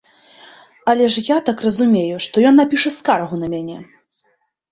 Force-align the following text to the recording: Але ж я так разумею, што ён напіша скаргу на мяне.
Але 0.93 1.05
ж 1.15 1.23
я 1.25 1.35
так 1.49 1.57
разумею, 1.67 2.15
што 2.27 2.35
ён 2.51 2.57
напіша 2.61 2.89
скаргу 2.97 3.35
на 3.43 3.47
мяне. 3.53 3.77